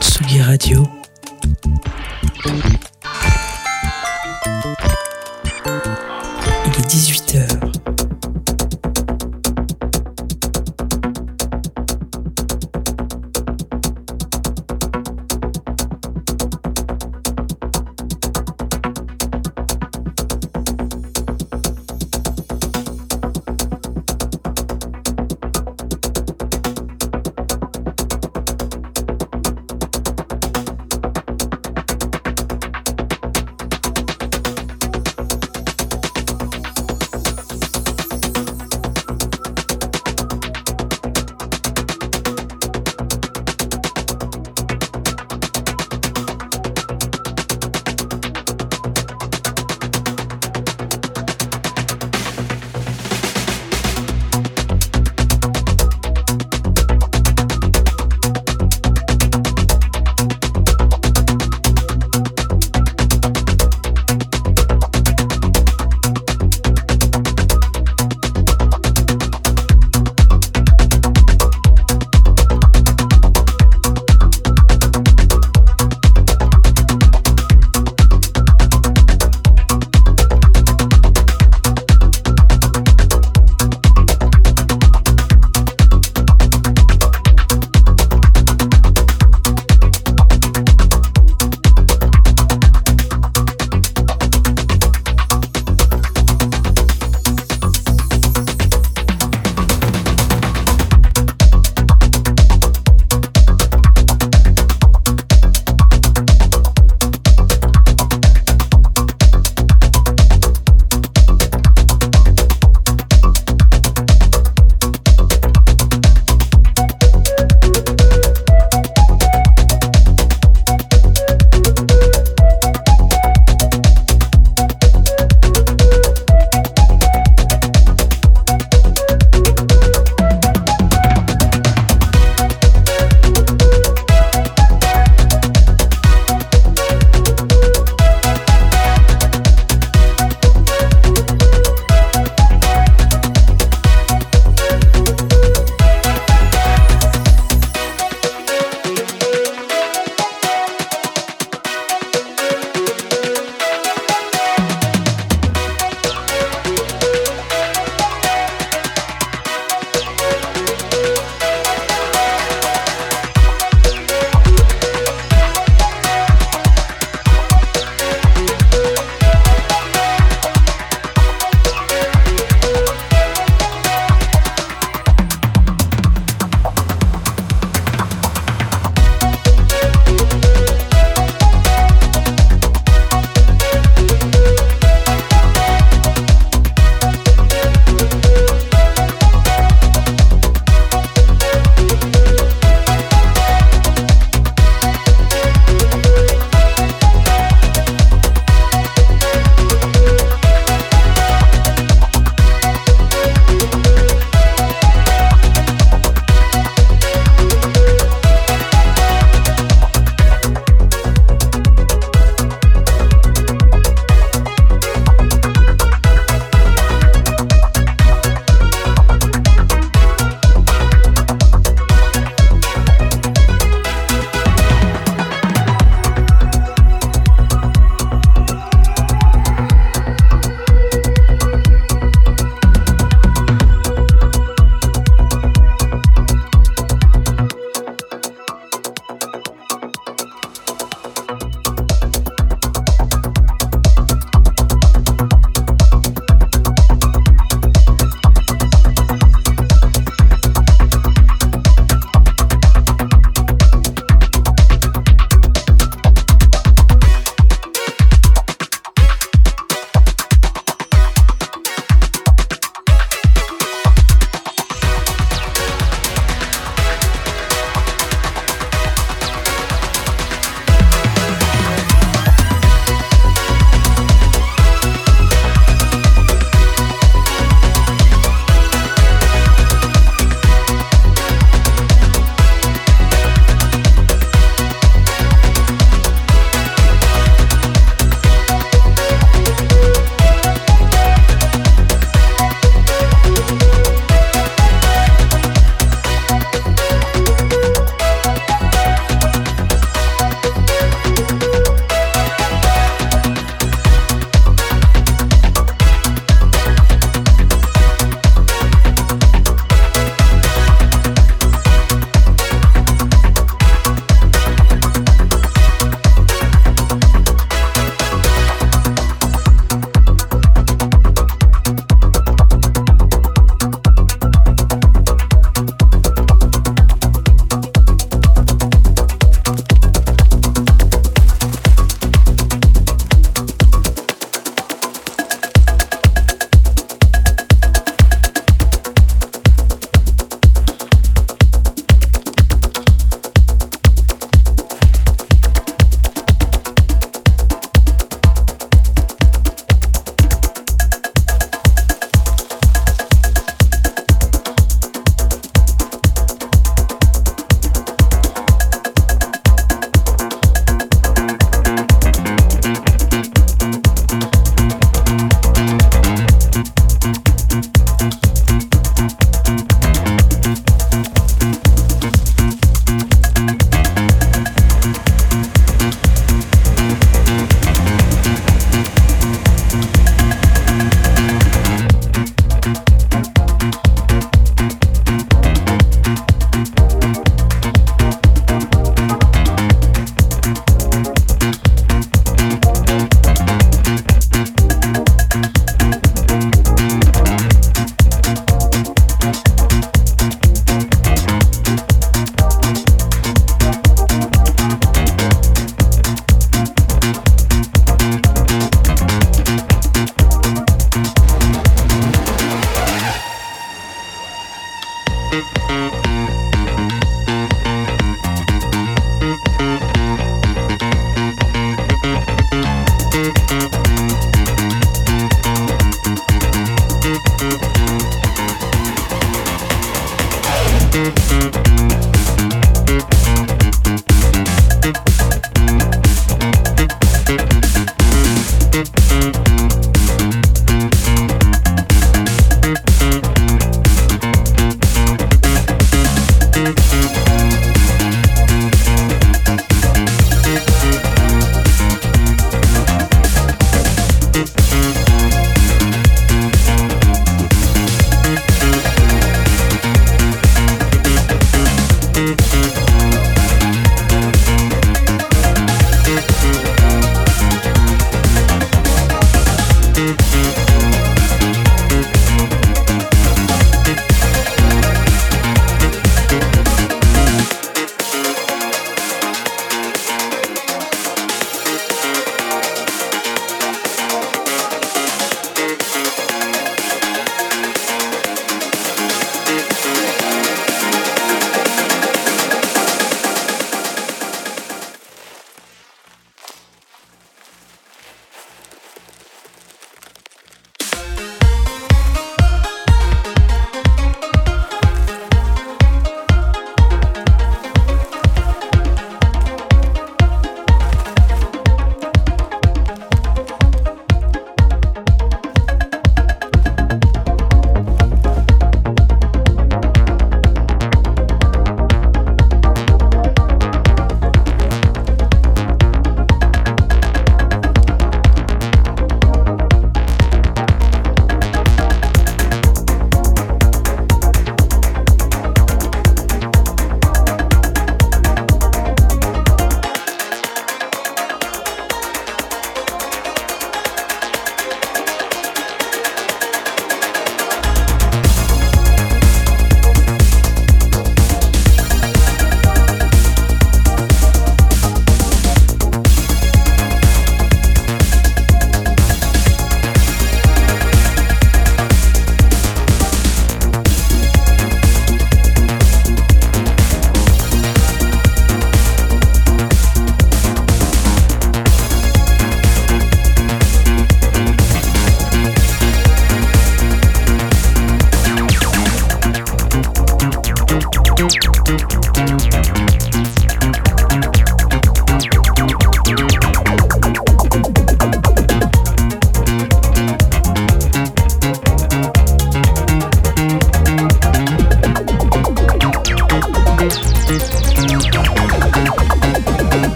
Tsugi 0.00 0.40
Radio. 0.40 0.88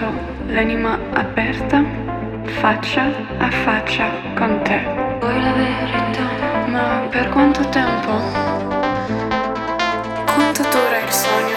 trovato 0.00 0.12
l'anima 0.46 0.98
aperta 1.12 1.84
faccia 2.60 3.04
a 3.38 3.50
faccia 3.50 4.10
con 4.34 4.60
te. 4.62 4.80
Vuoi 5.20 5.42
la 5.42 5.52
verità? 5.52 6.24
Ma 6.66 7.06
per 7.10 7.28
quanto 7.28 7.60
tempo? 7.68 8.12
Quanto 10.34 10.62
dura 10.62 10.98
il 11.04 11.12
sogno? 11.12 11.56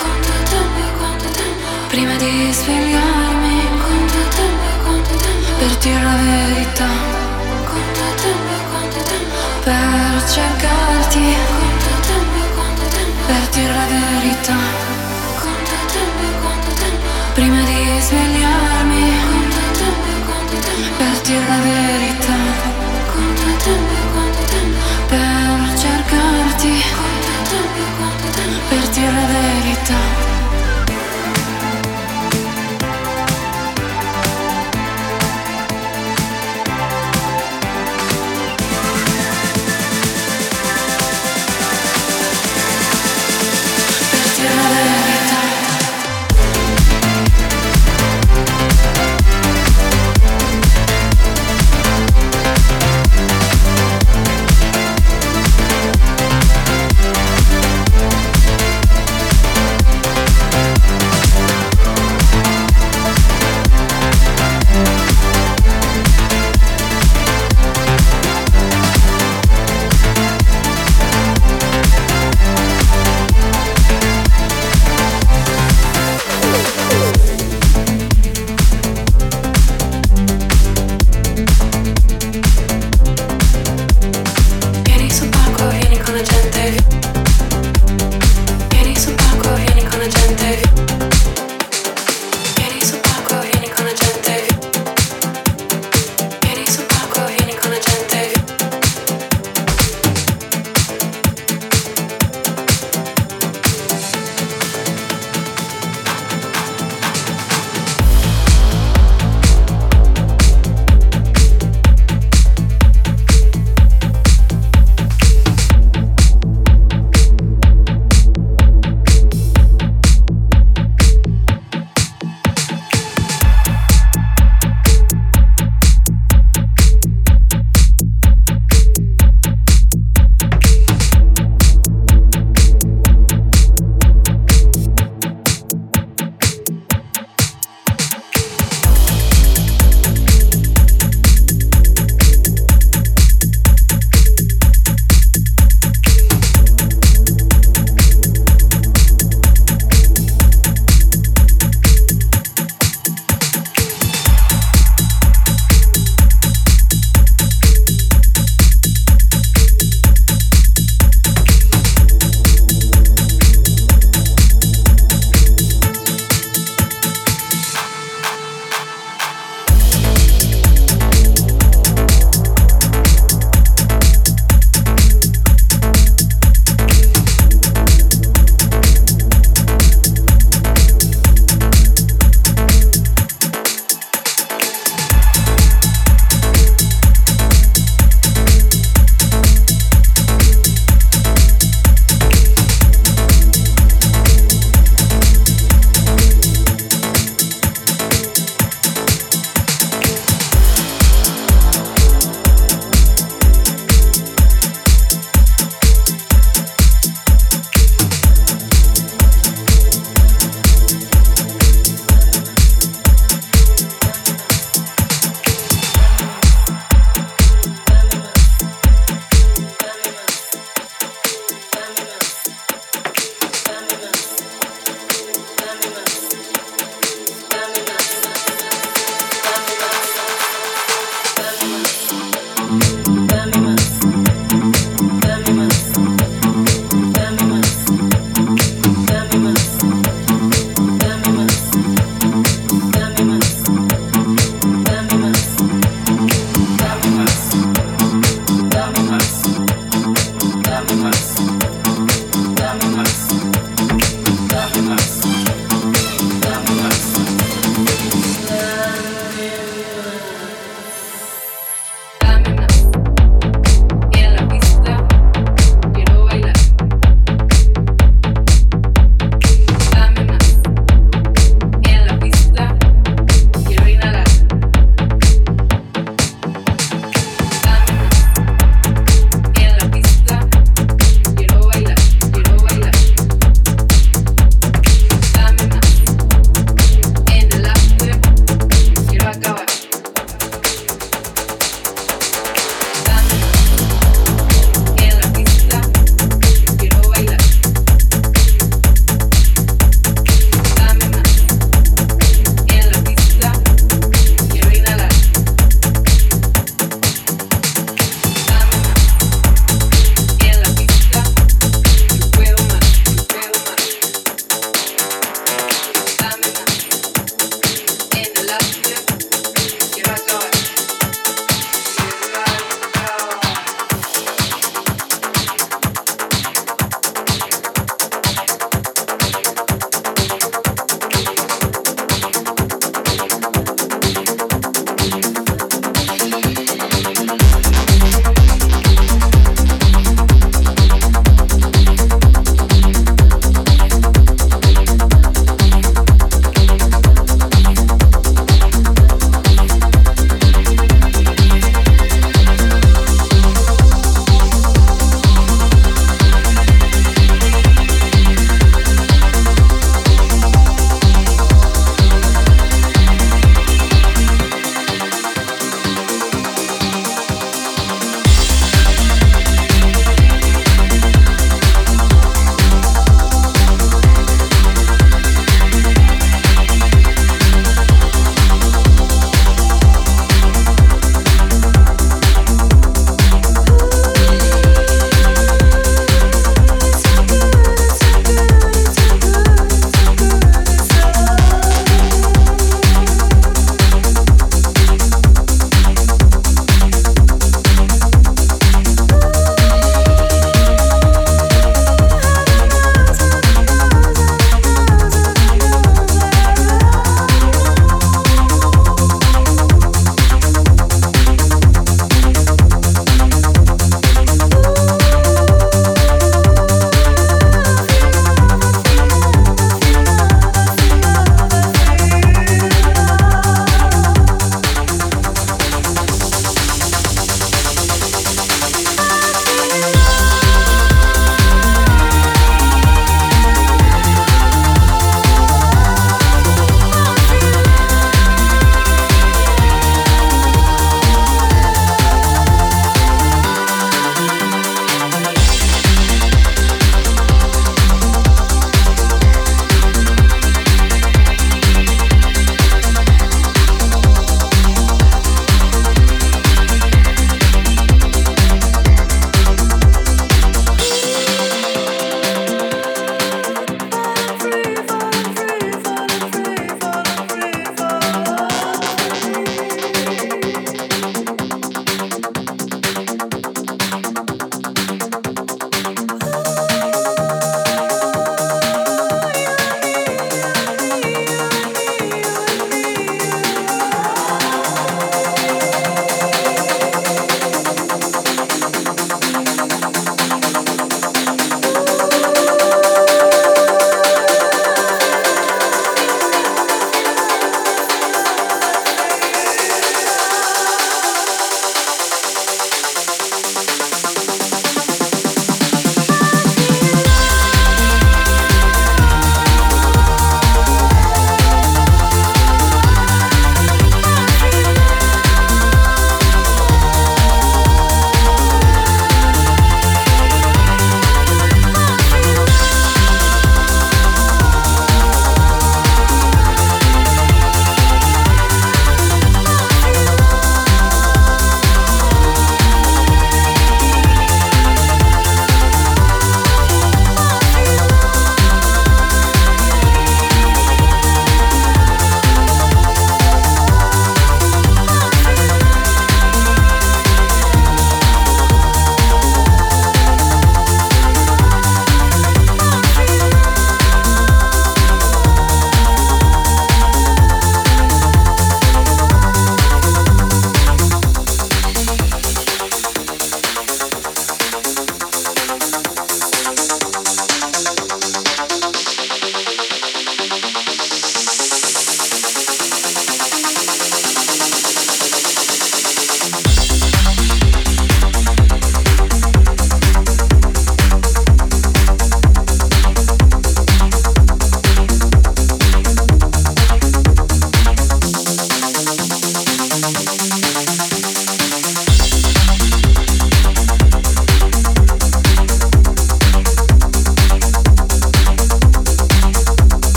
Quanto 0.00 0.30
tempo, 0.50 0.98
quanto 0.98 1.24
tempo? 1.24 1.66
Prima 1.88 2.14
di 2.16 2.52
svegliarmi, 2.52 3.58
quanto 3.84 4.20
tempo, 4.36 4.68
quanto 4.84 5.14
tempo? 5.16 5.48
Per 5.58 5.76
dire 5.82 6.02
la 6.02 6.16
verità, 6.16 6.90
quanto 7.70 8.02
tempo, 8.22 8.52
quanto 8.70 8.98
tempo? 9.10 9.34
Per 9.64 10.30
cercarti, 10.30 11.34
quanto 11.58 11.90
tempo, 12.06 12.38
quanto 12.54 12.82
tempo? 12.94 13.26
Per 13.26 13.48
dire 13.50 13.74
la 13.74 13.86
verità. 13.98 14.89
Desvelar 18.00 18.69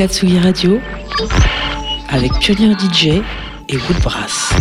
la 0.00 0.08
Tsugi 0.08 0.38
Radio 0.38 0.80
avec 2.08 2.32
Pionnier 2.38 2.72
DJ 2.72 3.20
et 3.68 3.76
Woodbrass. 3.76 4.54